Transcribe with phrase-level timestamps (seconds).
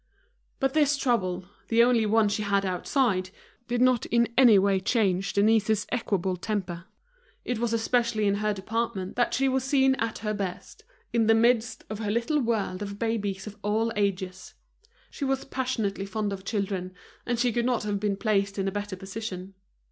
[0.59, 3.29] But this trouble, the only one she had outside,
[3.67, 6.85] did not in any way change Denise's equable temper.
[7.45, 10.83] It was especially in her department that she was seen at her best,
[11.13, 14.55] in the midst of her little world of babies of all ages.
[15.11, 16.95] She was passionately fond of children,
[17.27, 19.53] and she could not have been placed in a better position.